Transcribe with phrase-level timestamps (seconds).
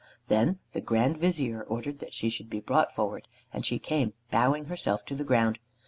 [0.29, 4.65] Then the Grand Vizier ordered that she should be brought forward, and she came bowing
[4.65, 5.59] herself to the ground.